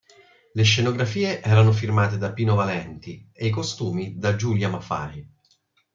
Le 0.55 0.63
scenografie 0.63 1.41
erano 1.43 1.71
firmate 1.71 2.17
da 2.17 2.33
Pino 2.33 2.55
Valenti 2.55 3.29
e 3.31 3.45
i 3.45 3.51
costumi 3.51 4.17
da 4.17 4.35
Giulia 4.35 4.67
Mafai. 4.67 5.29